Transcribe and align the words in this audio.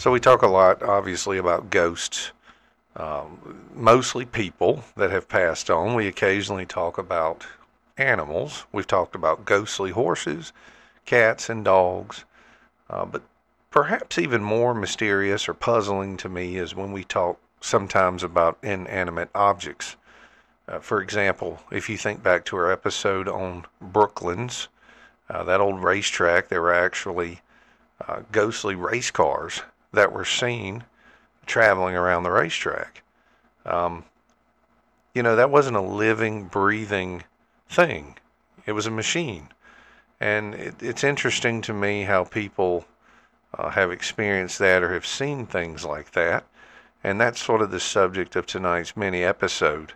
So 0.00 0.10
we 0.10 0.18
talk 0.18 0.40
a 0.40 0.46
lot, 0.46 0.82
obviously, 0.82 1.36
about 1.36 1.68
ghosts, 1.68 2.32
um, 2.96 3.68
mostly 3.74 4.24
people 4.24 4.82
that 4.96 5.10
have 5.10 5.28
passed 5.28 5.68
on. 5.68 5.94
We 5.94 6.06
occasionally 6.06 6.64
talk 6.64 6.96
about 6.96 7.46
animals. 7.98 8.64
We've 8.72 8.86
talked 8.86 9.14
about 9.14 9.44
ghostly 9.44 9.90
horses, 9.90 10.54
cats, 11.04 11.50
and 11.50 11.62
dogs. 11.62 12.24
Uh, 12.88 13.04
but 13.04 13.20
perhaps 13.70 14.16
even 14.16 14.42
more 14.42 14.72
mysterious 14.72 15.46
or 15.46 15.52
puzzling 15.52 16.16
to 16.16 16.30
me 16.30 16.56
is 16.56 16.74
when 16.74 16.92
we 16.92 17.04
talk 17.04 17.38
sometimes 17.60 18.22
about 18.22 18.56
inanimate 18.62 19.28
objects. 19.34 19.96
Uh, 20.66 20.78
for 20.78 21.02
example, 21.02 21.60
if 21.70 21.90
you 21.90 21.98
think 21.98 22.22
back 22.22 22.46
to 22.46 22.56
our 22.56 22.72
episode 22.72 23.28
on 23.28 23.66
Brooklands, 23.82 24.68
uh, 25.28 25.44
that 25.44 25.60
old 25.60 25.82
racetrack, 25.82 26.48
there 26.48 26.62
were 26.62 26.72
actually 26.72 27.42
uh, 28.08 28.22
ghostly 28.32 28.74
race 28.74 29.10
cars 29.10 29.60
that 29.92 30.12
were 30.12 30.24
seen 30.24 30.84
traveling 31.46 31.94
around 31.94 32.22
the 32.22 32.30
racetrack. 32.30 33.02
Um, 33.64 34.04
you 35.14 35.22
know, 35.22 35.36
that 35.36 35.50
wasn't 35.50 35.76
a 35.76 35.80
living, 35.80 36.44
breathing 36.44 37.24
thing, 37.68 38.16
it 38.66 38.72
was 38.72 38.86
a 38.86 38.90
machine. 38.90 39.48
And 40.20 40.54
it, 40.54 40.74
it's 40.80 41.02
interesting 41.02 41.62
to 41.62 41.72
me 41.72 42.02
how 42.04 42.24
people 42.24 42.84
uh, 43.56 43.70
have 43.70 43.90
experienced 43.90 44.58
that 44.58 44.82
or 44.82 44.92
have 44.92 45.06
seen 45.06 45.46
things 45.46 45.84
like 45.84 46.12
that. 46.12 46.44
And 47.02 47.20
that's 47.20 47.42
sort 47.42 47.62
of 47.62 47.70
the 47.70 47.80
subject 47.80 48.36
of 48.36 48.46
tonight's 48.46 48.96
mini 48.96 49.24
episode. 49.24 49.94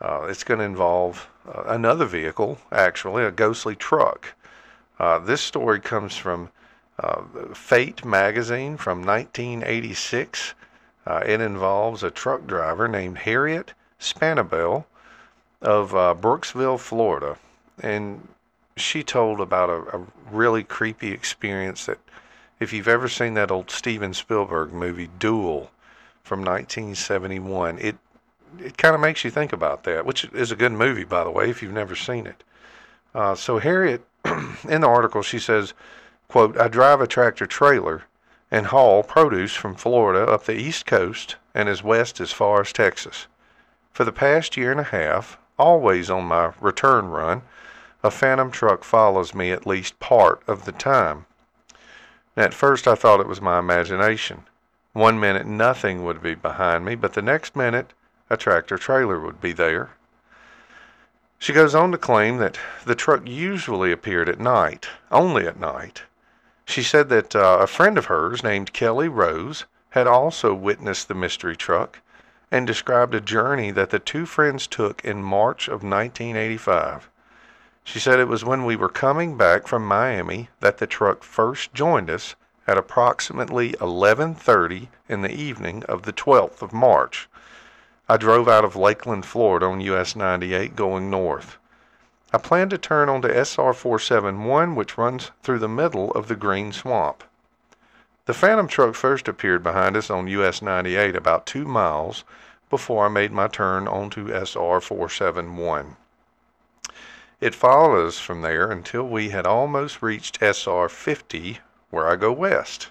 Uh, 0.00 0.26
it's 0.28 0.44
going 0.44 0.58
to 0.58 0.64
involve 0.64 1.28
uh, 1.46 1.64
another 1.66 2.06
vehicle, 2.06 2.58
actually, 2.72 3.24
a 3.24 3.30
ghostly 3.30 3.76
truck. 3.76 4.34
Uh, 4.98 5.18
this 5.18 5.40
story 5.40 5.80
comes 5.80 6.16
from 6.16 6.50
Fate 7.54 8.04
magazine 8.04 8.76
from 8.76 9.04
1986. 9.04 10.54
Uh, 11.06 11.22
it 11.24 11.40
involves 11.40 12.02
a 12.02 12.10
truck 12.10 12.46
driver 12.46 12.88
named 12.88 13.18
Harriet 13.18 13.72
Spanabel 14.00 14.84
of 15.62 15.94
uh, 15.94 16.14
Brooksville, 16.18 16.78
Florida. 16.78 17.38
And 17.80 18.28
she 18.76 19.02
told 19.02 19.40
about 19.40 19.70
a, 19.70 19.96
a 19.96 20.06
really 20.30 20.64
creepy 20.64 21.12
experience 21.12 21.86
that, 21.86 21.98
if 22.60 22.72
you've 22.72 22.88
ever 22.88 23.08
seen 23.08 23.34
that 23.34 23.52
old 23.52 23.70
Steven 23.70 24.12
Spielberg 24.12 24.72
movie, 24.72 25.08
Duel, 25.18 25.70
from 26.24 26.40
1971, 26.40 27.78
it 27.78 27.96
it 28.58 28.76
kind 28.78 28.94
of 28.94 29.00
makes 29.00 29.24
you 29.24 29.30
think 29.30 29.52
about 29.52 29.84
that, 29.84 30.06
which 30.06 30.24
is 30.24 30.50
a 30.50 30.56
good 30.56 30.72
movie, 30.72 31.04
by 31.04 31.22
the 31.22 31.30
way, 31.30 31.50
if 31.50 31.62
you've 31.62 31.72
never 31.72 31.94
seen 31.94 32.26
it. 32.26 32.42
Uh, 33.14 33.34
so 33.34 33.58
Harriet, 33.58 34.02
in 34.68 34.80
the 34.80 34.88
article, 34.88 35.22
she 35.22 35.38
says, 35.38 35.74
quote, 36.28 36.58
I 36.58 36.68
drive 36.68 37.00
a 37.00 37.06
tractor 37.06 37.46
trailer 37.46 38.04
and 38.50 38.66
haul 38.66 39.02
produce 39.02 39.54
from 39.54 39.74
Florida 39.74 40.30
up 40.30 40.44
the 40.44 40.54
east 40.54 40.86
coast 40.86 41.36
and 41.54 41.68
as 41.68 41.82
west 41.82 42.20
as 42.20 42.32
far 42.32 42.60
as 42.60 42.72
Texas. 42.72 43.26
For 43.92 44.04
the 44.04 44.12
past 44.12 44.56
year 44.56 44.70
and 44.70 44.80
a 44.80 44.84
half, 44.84 45.38
always 45.58 46.10
on 46.10 46.24
my 46.24 46.52
return 46.60 47.08
run, 47.08 47.42
a 48.02 48.10
phantom 48.10 48.50
truck 48.50 48.84
follows 48.84 49.34
me 49.34 49.50
at 49.50 49.66
least 49.66 49.98
part 50.00 50.42
of 50.46 50.64
the 50.64 50.72
time. 50.72 51.26
At 52.36 52.54
first 52.54 52.86
I 52.86 52.94
thought 52.94 53.20
it 53.20 53.26
was 53.26 53.40
my 53.40 53.58
imagination. 53.58 54.44
One 54.92 55.18
minute 55.18 55.46
nothing 55.46 56.04
would 56.04 56.22
be 56.22 56.34
behind 56.34 56.84
me, 56.84 56.94
but 56.94 57.14
the 57.14 57.22
next 57.22 57.56
minute 57.56 57.92
a 58.30 58.36
tractor 58.36 58.78
trailer 58.78 59.18
would 59.18 59.40
be 59.40 59.52
there. 59.52 59.90
She 61.38 61.52
goes 61.52 61.74
on 61.74 61.92
to 61.92 61.98
claim 61.98 62.36
that 62.38 62.58
the 62.84 62.94
truck 62.94 63.22
usually 63.26 63.92
appeared 63.92 64.28
at 64.28 64.40
night, 64.40 64.88
only 65.10 65.46
at 65.46 65.58
night. 65.58 66.02
She 66.68 66.82
said 66.82 67.08
that 67.08 67.34
uh, 67.34 67.60
a 67.62 67.66
friend 67.66 67.96
of 67.96 68.06
hers 68.06 68.42
named 68.44 68.74
Kelly 68.74 69.08
Rose 69.08 69.64
had 69.92 70.06
also 70.06 70.52
witnessed 70.52 71.08
the 71.08 71.14
mystery 71.14 71.56
truck 71.56 72.00
and 72.50 72.66
described 72.66 73.14
a 73.14 73.22
journey 73.22 73.70
that 73.70 73.88
the 73.88 73.98
two 73.98 74.26
friends 74.26 74.66
took 74.66 75.02
in 75.02 75.22
March 75.22 75.68
of 75.68 75.82
1985. 75.82 77.08
She 77.84 77.98
said 77.98 78.20
it 78.20 78.28
was 78.28 78.44
when 78.44 78.66
we 78.66 78.76
were 78.76 78.90
coming 78.90 79.38
back 79.38 79.66
from 79.66 79.86
Miami 79.86 80.50
that 80.60 80.76
the 80.76 80.86
truck 80.86 81.24
first 81.24 81.72
joined 81.72 82.10
us 82.10 82.36
at 82.66 82.76
approximately 82.76 83.72
11:30 83.80 84.88
in 85.08 85.22
the 85.22 85.32
evening 85.32 85.84
of 85.84 86.02
the 86.02 86.12
12th 86.12 86.60
of 86.60 86.74
March. 86.74 87.30
I 88.10 88.18
drove 88.18 88.46
out 88.46 88.66
of 88.66 88.76
Lakeland, 88.76 89.24
Florida 89.24 89.64
on 89.64 89.80
US 89.80 90.14
98 90.14 90.76
going 90.76 91.08
north. 91.08 91.56
I 92.30 92.36
planned 92.36 92.70
to 92.70 92.78
turn 92.78 93.08
onto 93.08 93.28
SR 93.28 93.72
471 93.72 94.74
which 94.74 94.98
runs 94.98 95.30
through 95.42 95.60
the 95.60 95.68
middle 95.68 96.10
of 96.12 96.28
the 96.28 96.36
Green 96.36 96.72
Swamp. 96.72 97.24
The 98.26 98.34
Phantom 98.34 98.68
truck 98.68 98.94
first 98.94 99.28
appeared 99.28 99.62
behind 99.62 99.96
us 99.96 100.10
on 100.10 100.28
US 100.28 100.60
98 100.60 101.16
about 101.16 101.46
2 101.46 101.64
miles 101.64 102.24
before 102.68 103.06
I 103.06 103.08
made 103.08 103.32
my 103.32 103.48
turn 103.48 103.88
onto 103.88 104.28
SR 104.28 104.78
471. 104.82 105.96
It 107.40 107.54
followed 107.54 108.06
us 108.06 108.18
from 108.18 108.42
there 108.42 108.70
until 108.70 109.04
we 109.04 109.30
had 109.30 109.46
almost 109.46 110.02
reached 110.02 110.42
SR 110.42 110.90
50 110.90 111.60
where 111.88 112.06
I 112.06 112.16
go 112.16 112.30
west. 112.30 112.88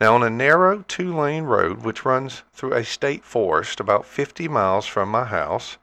Now, 0.00 0.14
on 0.14 0.22
a 0.22 0.30
narrow 0.30 0.84
two 0.86 1.12
lane 1.12 1.44
road 1.44 1.82
which 1.82 2.04
runs 2.04 2.44
through 2.52 2.74
a 2.74 2.84
state 2.84 3.24
forest 3.24 3.80
about 3.80 4.06
50 4.06 4.46
miles 4.46 4.86
from 4.86 5.08
my 5.08 5.24
house, 5.24 5.76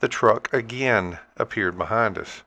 the 0.00 0.08
truck 0.08 0.52
again 0.52 1.18
appeared 1.36 1.78
behind 1.78 2.18
us. 2.18 2.42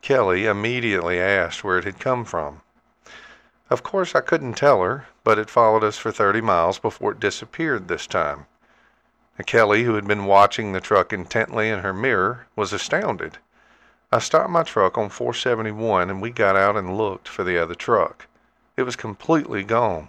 Kelly 0.00 0.46
immediately 0.46 1.20
asked 1.20 1.64
where 1.64 1.78
it 1.78 1.84
had 1.84 1.98
come 1.98 2.24
from. 2.24 2.62
Of 3.70 3.82
course, 3.82 4.14
I 4.14 4.20
couldn't 4.20 4.54
tell 4.54 4.82
her, 4.82 5.06
but 5.24 5.38
it 5.38 5.50
followed 5.50 5.84
us 5.84 5.98
for 5.98 6.10
30 6.10 6.40
miles 6.40 6.78
before 6.78 7.12
it 7.12 7.20
disappeared 7.20 7.88
this 7.88 8.06
time. 8.06 8.46
Kelly, 9.44 9.84
who 9.84 9.94
had 9.94 10.06
been 10.06 10.24
watching 10.24 10.72
the 10.72 10.80
truck 10.80 11.12
intently 11.12 11.68
in 11.68 11.80
her 11.80 11.92
mirror, 11.92 12.46
was 12.56 12.72
astounded. 12.72 13.38
I 14.10 14.20
stopped 14.20 14.50
my 14.50 14.62
truck 14.62 14.96
on 14.96 15.10
471 15.10 16.08
and 16.08 16.22
we 16.22 16.30
got 16.30 16.56
out 16.56 16.76
and 16.76 16.96
looked 16.96 17.28
for 17.28 17.44
the 17.44 17.62
other 17.62 17.74
truck. 17.74 18.26
It 18.76 18.84
was 18.84 18.96
completely 18.96 19.64
gone. 19.64 20.08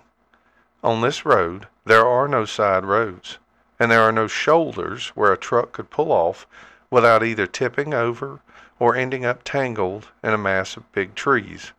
On 0.83 1.01
this 1.01 1.25
road 1.25 1.67
there 1.83 2.07
are 2.07 2.27
no 2.27 2.45
side 2.45 2.85
roads, 2.85 3.39
and 3.79 3.89
there 3.89 4.01
are 4.01 4.11
no 4.11 4.27
shoulders 4.27 5.09
where 5.09 5.31
a 5.31 5.37
truck 5.37 5.71
could 5.71 5.89
pull 5.89 6.11
off 6.11 6.45
without 6.89 7.23
either 7.23 7.47
tipping 7.47 7.93
over 7.93 8.39
or 8.79 8.95
ending 8.95 9.25
up 9.25 9.41
tangled 9.43 10.07
in 10.23 10.33
a 10.33 10.37
mass 10.37 10.75
of 10.77 10.91
big 10.91 11.15
trees. 11.15 11.71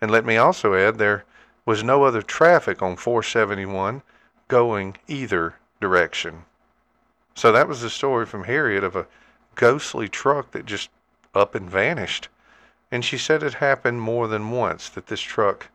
And 0.00 0.10
let 0.10 0.24
me 0.24 0.36
also 0.36 0.74
add 0.74 0.98
there 0.98 1.24
was 1.64 1.82
no 1.82 2.04
other 2.04 2.22
traffic 2.22 2.82
on 2.82 2.96
471 2.96 4.02
going 4.48 4.96
either 5.08 5.54
direction. 5.80 6.44
So 7.34 7.52
that 7.52 7.68
was 7.68 7.80
the 7.80 7.90
story 7.90 8.26
from 8.26 8.44
Harriet 8.44 8.84
of 8.84 8.94
a 8.94 9.06
ghostly 9.54 10.08
truck 10.08 10.50
that 10.52 10.66
just 10.66 10.90
up 11.34 11.54
and 11.54 11.70
vanished. 11.70 12.28
And 12.90 13.04
she 13.04 13.18
said 13.18 13.42
it 13.42 13.54
happened 13.54 14.00
more 14.00 14.28
than 14.28 14.50
once 14.50 14.88
that 14.90 15.06
this 15.06 15.20
truck 15.20 15.68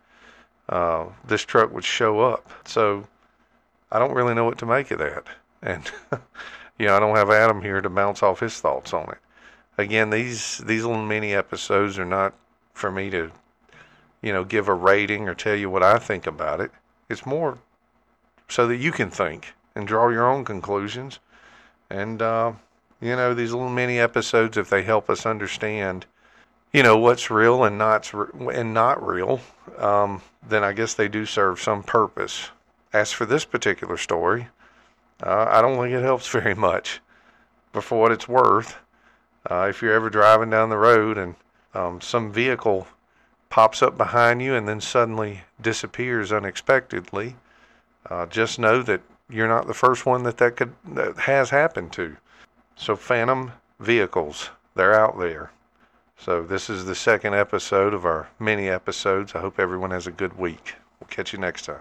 uh, 0.70 1.06
this 1.26 1.44
truck 1.44 1.74
would 1.74 1.84
show 1.84 2.20
up. 2.20 2.48
So 2.66 3.08
I 3.92 4.00
don't 4.00 4.14
really 4.14 4.34
know 4.34 4.46
what 4.46 4.58
to 4.60 4.66
make 4.66 4.92
of 4.92 5.00
that. 5.00 5.26
And 5.62 5.90
you 6.80 6.88
know, 6.88 6.96
I 6.96 7.00
don't 7.00 7.16
have 7.16 7.30
Adam 7.30 7.62
here 7.62 7.82
to 7.82 7.90
bounce 7.90 8.24
off 8.24 8.40
his 8.40 8.60
thoughts 8.60 8.94
on 8.94 9.10
it. 9.10 9.18
Again, 9.78 10.10
these 10.10 10.60
these 10.60 10.84
little 10.84 11.06
mini 11.06 11.34
episodes 11.34 11.98
are 11.98 12.06
not 12.06 12.34
for 12.74 12.92
me 12.92 13.10
to, 13.10 13.32
you 14.22 14.34
know, 14.34 14.44
give 14.44 14.68
a 14.68 14.74
rating 14.74 15.28
or 15.28 15.36
tell 15.36 15.56
you 15.56 15.70
what 15.70 15.84
I 15.84 15.98
think 15.98 16.28
about 16.28 16.62
it. 16.62 16.72
It's 17.10 17.26
more 17.26 17.58
so 18.48 18.68
that 18.68 18.78
you 18.78 18.92
can 18.92 19.10
think 19.10 19.54
and 19.76 19.88
draw 19.88 20.10
your 20.10 20.30
own 20.30 20.46
conclusions. 20.46 21.20
And 21.90 22.22
uh, 22.22 22.54
you 23.02 23.16
know, 23.16 23.34
these 23.34 23.54
little 23.54 23.70
mini 23.70 24.00
episodes, 24.00 24.58
if 24.58 24.70
they 24.70 24.84
help 24.84 25.10
us 25.10 25.26
understand 25.26 26.06
you 26.72 26.84
know 26.84 26.98
what's 26.98 27.32
real 27.32 27.64
and 27.64 27.78
not 27.78 28.12
and 28.14 28.74
not 28.74 29.06
real, 29.06 29.42
um, 29.78 30.22
then 30.48 30.64
I 30.64 30.74
guess 30.74 30.94
they 30.94 31.08
do 31.08 31.26
serve 31.26 31.60
some 31.60 31.84
purpose. 31.84 32.50
As 32.92 33.12
for 33.12 33.26
this 33.26 33.46
particular 33.46 33.98
story, 33.98 34.48
uh, 35.22 35.46
I 35.50 35.62
don't 35.62 35.78
think 35.78 35.94
it 35.94 36.02
helps 36.02 36.28
very 36.40 36.56
much. 36.56 37.02
But 37.72 37.84
for 37.84 38.00
what 38.00 38.12
it's 38.12 38.28
worth, 38.28 38.78
uh, 39.50 39.68
if 39.70 39.82
you're 39.82 39.94
ever 39.94 40.10
driving 40.10 40.50
down 40.50 40.70
the 40.70 40.78
road 40.78 41.18
and 41.18 41.36
um, 41.74 42.02
some 42.02 42.32
vehicle 42.32 42.88
pops 43.50 43.82
up 43.82 43.98
behind 43.98 44.42
you 44.42 44.56
and 44.56 44.68
then 44.68 44.82
suddenly 44.82 45.42
disappears 45.62 46.32
unexpectedly, 46.32 47.36
uh, 48.10 48.26
just 48.26 48.60
know 48.60 48.82
that 48.82 49.02
you're 49.30 49.48
not 49.48 49.68
the 49.68 49.74
first 49.74 50.06
one 50.06 50.24
that 50.24 50.38
that 50.38 50.56
could 50.56 50.74
that 50.86 51.18
has 51.18 51.52
happened 51.52 51.92
to. 51.94 52.18
So 52.76 52.96
phantom 52.96 53.52
vehicles, 53.80 54.50
they're 54.76 54.96
out 54.96 55.20
there. 55.20 55.52
So, 56.18 56.44
this 56.44 56.70
is 56.70 56.84
the 56.84 56.96
second 56.96 57.34
episode 57.34 57.94
of 57.94 58.04
our 58.04 58.28
mini 58.40 58.68
episodes. 58.68 59.36
I 59.36 59.40
hope 59.40 59.58
everyone 59.58 59.92
has 59.92 60.06
a 60.06 60.12
good 60.12 60.38
week. 60.38 60.76
We'll 61.00 61.08
catch 61.08 61.32
you 61.32 61.40
next 61.40 61.64
time. 61.64 61.80